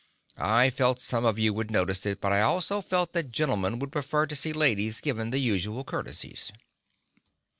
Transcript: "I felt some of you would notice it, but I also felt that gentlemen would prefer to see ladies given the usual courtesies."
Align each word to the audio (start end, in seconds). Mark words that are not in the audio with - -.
"I 0.39 0.71
felt 0.71 0.99
some 0.99 1.25
of 1.25 1.37
you 1.37 1.53
would 1.53 1.69
notice 1.69 2.07
it, 2.07 2.19
but 2.19 2.31
I 2.33 2.41
also 2.41 2.81
felt 2.81 3.13
that 3.13 3.31
gentlemen 3.31 3.77
would 3.77 3.91
prefer 3.91 4.25
to 4.25 4.35
see 4.35 4.51
ladies 4.51 4.99
given 4.99 5.29
the 5.29 5.37
usual 5.37 5.83
courtesies." 5.83 6.51